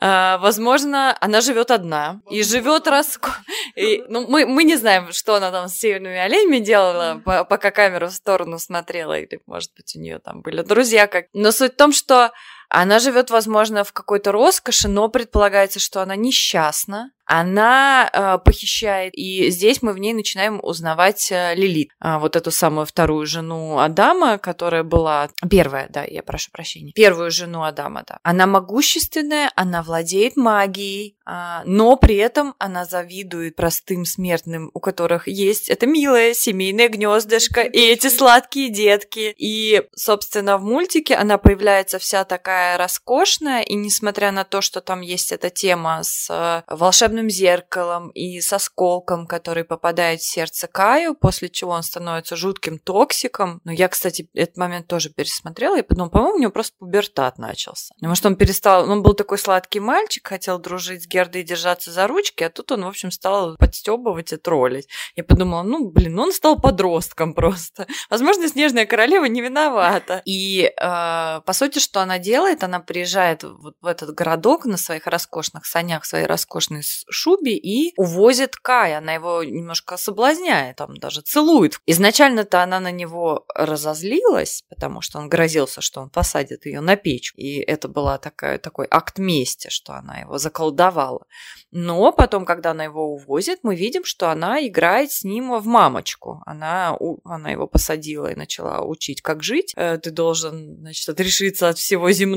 [0.00, 3.30] А, возможно, она живет одна и живет раско...
[3.76, 8.08] И, ну, мы, мы не знаем, что она там с северными оленями делала, пока камера
[8.08, 11.06] в сторону смотрела, или, может быть, у нее там были друзья.
[11.06, 11.26] Как...
[11.32, 12.32] Но суть в том, что
[12.74, 19.50] она живет, возможно, в какой-то роскоши, но предполагается, что она несчастна, она э, похищает, и
[19.50, 24.36] здесь мы в ней начинаем узнавать э, Лилит, э, вот эту самую вторую жену Адама,
[24.38, 28.18] которая была первая, да, я прошу прощения, первую жену Адама, да.
[28.22, 35.26] Она могущественная, она владеет магией, э, но при этом она завидует простым смертным, у которых
[35.26, 39.34] есть это милое семейное гнездышко и эти сладкие детки.
[39.38, 45.00] И, собственно, в мультике она появляется вся такая роскошная, и несмотря на то, что там
[45.00, 51.14] есть эта тема с э, волшебным зеркалом и с осколком, который попадает в сердце Каю,
[51.14, 53.60] после чего он становится жутким токсиком.
[53.64, 57.94] Но я, кстати, этот момент тоже пересмотрела и подумала, по-моему, у него просто пубертат начался.
[57.94, 58.90] Потому что он перестал...
[58.90, 62.72] Он был такой сладкий мальчик, хотел дружить с Гердой и держаться за ручки, а тут
[62.72, 64.88] он, в общем, стал подстебывать и троллить.
[65.16, 67.86] Я подумала, ну, блин, он стал подростком просто.
[68.10, 70.22] Возможно, Снежная Королева не виновата.
[70.24, 72.62] И, э, по сути, что она делает?
[72.62, 78.56] Она приезжает вот в этот городок на своих роскошных санях, своей роскошной шубе и увозит
[78.56, 78.96] Кай.
[78.96, 81.80] Она его немножко соблазняет, там даже целует.
[81.86, 87.32] Изначально-то она на него разозлилась, потому что он грозился, что он посадит ее на печь.
[87.36, 91.24] И это была такая, такой акт мести, что она его заколдовала.
[91.70, 96.42] Но потом, когда она его увозит, мы видим, что она играет с ним в мамочку.
[96.46, 99.72] Она, она его посадила и начала учить, как жить.
[99.76, 102.33] Э, ты должен, значит, отрешиться от всего земного.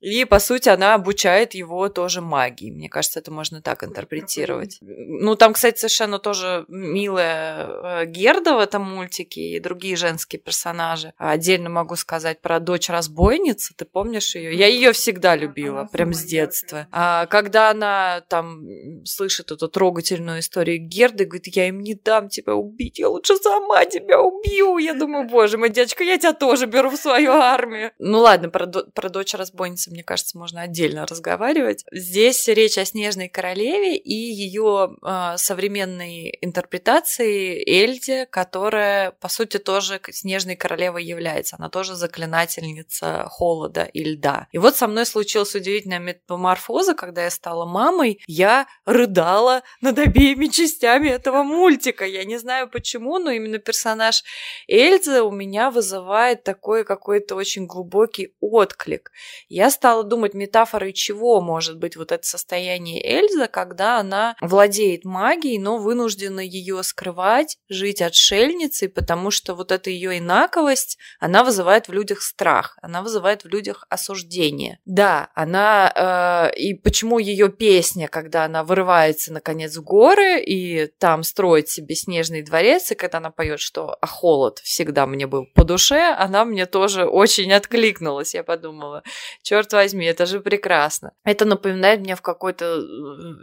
[0.00, 2.70] И, по сути, она обучает его тоже магии.
[2.70, 4.78] Мне кажется, это можно так интерпретировать.
[4.80, 11.12] Ну, там, кстати, совершенно тоже милая э, Герда в этом мультике и другие женские персонажи.
[11.16, 13.74] Отдельно могу сказать про дочь разбойницы.
[13.76, 14.54] Ты помнишь ее?
[14.54, 16.86] Я ее всегда любила, прям с детства.
[16.92, 18.62] А когда она там
[19.04, 23.84] слышит эту трогательную историю Герды, говорит, я им не дам тебя убить, я лучше сама
[23.84, 24.78] тебя убью.
[24.78, 27.92] Я думаю, боже мой, дядечка, я тебя тоже беру в свою армию.
[27.98, 31.84] Ну ладно, про, про дочь разбойницы, мне кажется, можно отдельно разговаривать.
[31.90, 40.00] Здесь речь о Снежной королеве, и ее э, современной интерпретации Эльде, которая, по сути, тоже
[40.10, 41.56] снежной королевой является.
[41.56, 44.46] Она тоже заклинательница холода и льда.
[44.52, 50.46] И вот со мной случилась удивительная метаморфоза, когда я стала мамой, я рыдала над обеими
[50.46, 52.06] частями этого мультика.
[52.06, 54.22] Я не знаю почему, но именно персонаж
[54.68, 59.07] Эльзы у меня вызывает такой какой-то очень глубокий отклик.
[59.48, 65.58] Я стала думать, метафорой чего может быть вот это состояние Эльзы, когда она владеет магией,
[65.58, 71.92] но вынуждена ее скрывать, жить отшельницей, потому что вот эта ее инаковость, она вызывает в
[71.92, 74.80] людях страх, она вызывает в людях осуждение.
[74.84, 81.22] Да, она э, и почему ее песня, когда она вырывается наконец в горы и там
[81.22, 85.64] строит себе снежный дворец, и когда она поет, что а холод всегда мне был по
[85.64, 88.34] душе, она мне тоже очень откликнулась.
[88.34, 88.97] Я подумала,
[89.42, 91.12] черт возьми, это же прекрасно.
[91.24, 92.80] Это напоминает мне в какой-то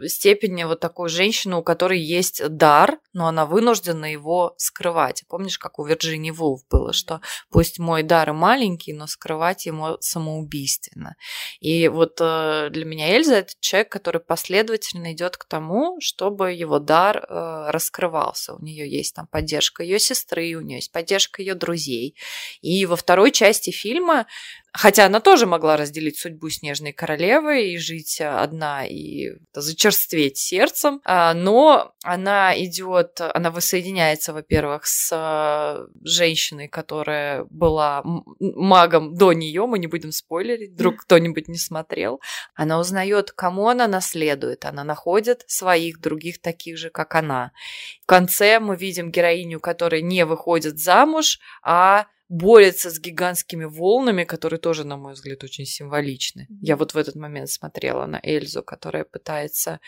[0.02, 5.24] э, степени вот такую женщину, у которой есть дар, но она вынуждена его скрывать.
[5.28, 9.96] Помнишь, как у Вирджинии Вулф было, что пусть мой дар и маленький, но скрывать ему
[10.00, 11.16] самоубийственно.
[11.60, 16.78] И вот э, для меня Эльза это человек, который последовательно идет к тому, чтобы его
[16.78, 18.54] дар э, раскрывался.
[18.54, 22.16] У нее есть там поддержка ее сестры, у нее есть поддержка ее друзей.
[22.60, 24.26] И во второй части фильма
[24.76, 31.32] Хотя она тоже могла разделить судьбу Снежной Королевы и жить одна и зачерстветь сердцем, а,
[31.32, 38.02] но она идет, она воссоединяется, во-первых, с а, женщиной, которая была
[38.38, 42.20] магом до нее, мы не будем спойлерить, вдруг кто-нибудь не смотрел.
[42.54, 47.52] Она узнает, кому она наследует, она находит своих других таких же, как она.
[48.02, 54.58] В конце мы видим героиню, которая не выходит замуж, а борется с гигантскими волнами, которые
[54.58, 56.48] тоже, на мой взгляд, очень символичны.
[56.60, 59.80] Я вот в этот момент смотрела на Эльзу, которая пытается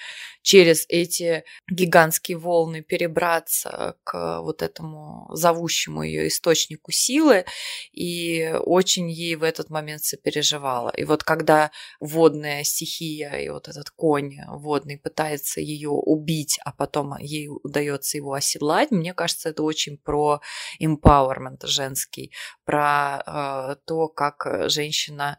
[0.43, 7.45] через эти гигантские волны перебраться к вот этому зовущему ее источнику силы,
[7.93, 10.91] и очень ей в этот момент сопереживала.
[10.91, 17.17] И вот когда водная стихия и вот этот конь водный пытается ее убить, а потом
[17.19, 20.41] ей удается его оседлать, мне кажется, это очень про
[20.81, 22.28] empowerment женский
[22.65, 25.39] про э, то, как э, женщина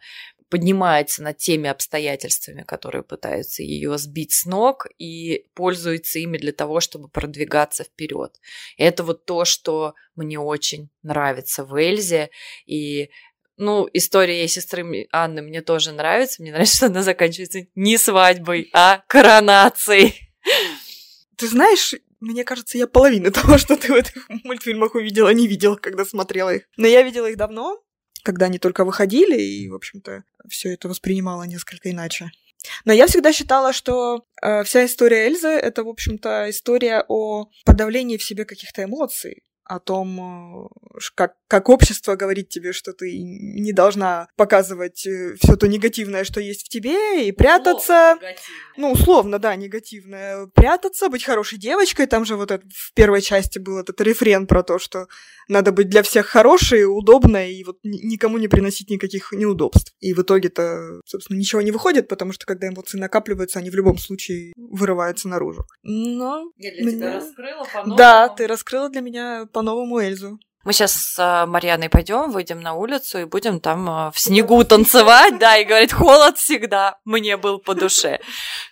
[0.49, 6.79] поднимается над теми обстоятельствами, которые пытаются ее сбить с ног и пользуется ими для того,
[6.79, 8.35] чтобы продвигаться вперед.
[8.77, 12.31] Это вот то, что мне очень нравится в Эльзе.
[12.65, 13.11] И
[13.57, 16.41] ну, история сестры Анны мне тоже нравится.
[16.41, 20.31] Мне нравится, что она заканчивается не свадьбой, а коронацией.
[21.35, 25.76] Ты знаешь, мне кажется, я половину того, что ты в этих мультфильмах увидела, не видела,
[25.76, 26.63] когда смотрела их.
[26.78, 27.82] Но я видела их давно,
[28.24, 32.32] когда они только выходили, и, в общем-то, все это воспринимала несколько иначе.
[32.84, 38.17] Но я всегда считала, что э, вся история Эльзы это, в общем-то, история о подавлении
[38.17, 43.72] в себе каких-то эмоций о том, э, как, как общество говорит тебе, что ты не
[43.72, 48.17] должна показывать э, все то негативное, что есть в тебе, и прятаться.
[48.78, 50.47] Ну, условно, да, негативное.
[50.47, 52.07] Прятаться, быть хорошей девочкой.
[52.07, 55.07] Там же вот это, в первой части был этот рефрен про то, что
[55.47, 59.93] надо быть для всех хорошей, удобной, и вот никому не приносить никаких неудобств.
[59.99, 63.99] И в итоге-то, собственно, ничего не выходит, потому что когда эмоции накапливаются, они в любом
[63.99, 65.65] случае вырываются наружу.
[65.84, 66.51] Но...
[66.57, 66.91] Я для меня...
[66.91, 70.39] тебя раскрыла по Да, ты раскрыла для меня по-новому Эльзу.
[70.64, 74.64] Мы сейчас с а, Марьяной пойдем, выйдем на улицу и будем там а, в снегу
[74.64, 78.20] танцевать, да, и говорить, холод всегда мне был по душе.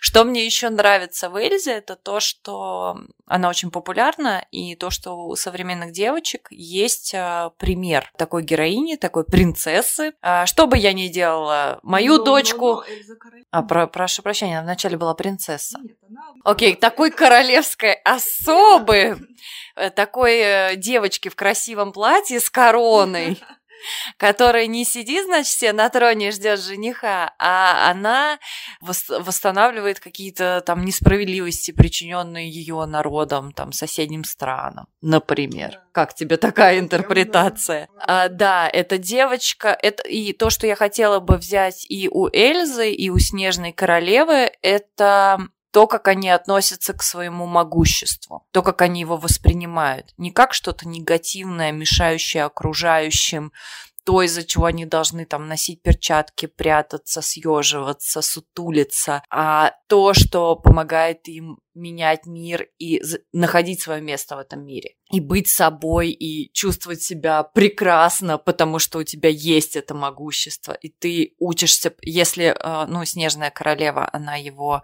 [0.00, 5.26] Что мне еще нравится в Эльзе, это то, что она очень популярна, и то, что
[5.26, 10.12] у современных девочек есть а, пример такой героини, такой принцессы.
[10.44, 12.66] Что бы я ни делала, мою но, дочку...
[12.66, 15.78] Но, но, а, про, прошу прощения, вначале была принцесса.
[15.82, 16.22] Нет, она...
[16.44, 23.38] Окей, такой королевской особы Э, такой э, девочки в красивом платье с короной,
[24.16, 28.38] которая не сидит, значит, себе на троне и ждет жениха, а она
[28.80, 35.80] восстанавливает какие-то там несправедливости, причиненные ее народом, там, соседним странам, например.
[35.92, 37.88] Как тебе такая интерпретация?
[37.98, 42.92] А, да, эта девочка, это и то, что я хотела бы взять и у Эльзы,
[42.92, 45.38] и у Снежной Королевы, это
[45.78, 50.12] то, как они относятся к своему могуществу, то, как они его воспринимают.
[50.16, 53.52] Не как что-то негативное, мешающее окружающим,
[54.04, 61.28] то, из-за чего они должны там носить перчатки, прятаться, съеживаться, сутулиться, а то, что помогает
[61.28, 63.00] им менять мир и
[63.32, 64.94] находить свое место в этом мире.
[65.12, 70.88] И быть собой, и чувствовать себя прекрасно, потому что у тебя есть это могущество, и
[70.88, 74.82] ты учишься, если, э, ну, Снежная Королева, она его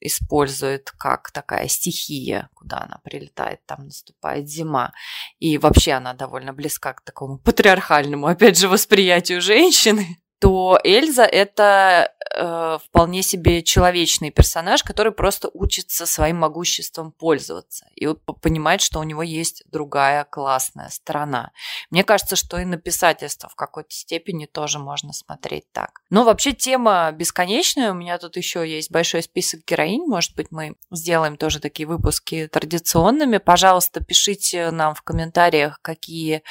[0.00, 4.92] использует как такая стихия, куда она прилетает, там наступает зима.
[5.38, 12.14] И вообще она довольно близка к такому патриархальному, опять же, восприятию женщины то Эльза это
[12.34, 18.08] э, вполне себе человечный персонаж, который просто учится своим могуществом пользоваться и
[18.40, 21.52] понимает, что у него есть другая классная сторона.
[21.90, 26.00] Мне кажется, что и на писательство в какой-то степени тоже можно смотреть так.
[26.08, 27.90] Но вообще тема бесконечная.
[27.90, 30.06] У меня тут еще есть большой список героинь.
[30.06, 33.36] Может быть, мы сделаем тоже такие выпуски традиционными.
[33.36, 36.42] Пожалуйста, пишите нам в комментариях, какие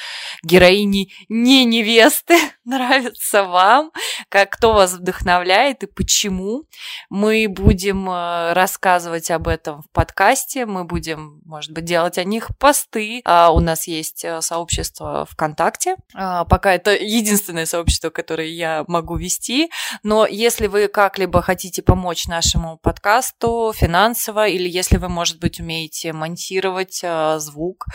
[0.44, 3.92] героини не невесты нравятся вам вам,
[4.28, 6.64] как, кто вас вдохновляет и почему.
[7.08, 12.50] Мы будем э, рассказывать об этом в подкасте, мы будем, может быть, делать о них
[12.58, 13.22] посты.
[13.24, 15.96] А у нас есть э, сообщество ВКонтакте.
[16.14, 19.70] А, пока это единственное сообщество, которое я могу вести.
[20.02, 26.12] Но если вы как-либо хотите помочь нашему подкасту финансово, или если вы, может быть, умеете
[26.12, 27.86] монтировать э, звук,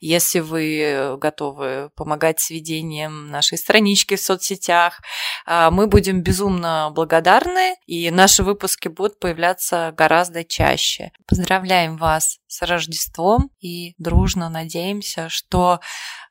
[0.00, 5.00] если вы готовы помогать с ведением нашей странички в соцсетях,
[5.46, 11.12] мы будем безумно благодарны, и наши выпуски будут появляться гораздо чаще.
[11.26, 15.80] Поздравляем вас с Рождеством и дружно надеемся, что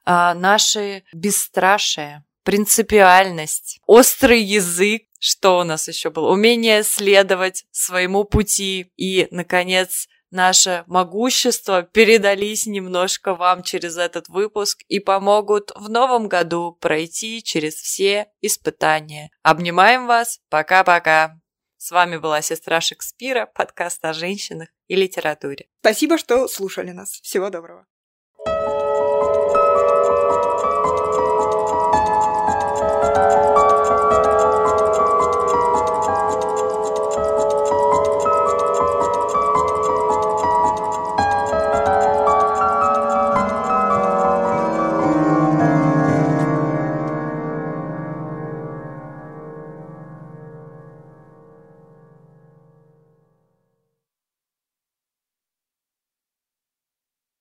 [0.06, 6.32] а, наши бесстрашие, принципиальность, острый язык, что у нас еще было?
[6.32, 15.00] Умение следовать своему пути и, наконец, наше могущество передались немножко вам через этот выпуск и
[15.00, 19.30] помогут в новом году пройти через все испытания.
[19.44, 20.40] Обнимаем вас.
[20.50, 21.40] Пока-пока.
[21.78, 25.68] С вами была сестра Шекспира, подкаст о женщинах и литературе.
[25.82, 27.20] Спасибо, что слушали нас.
[27.22, 27.86] Всего доброго.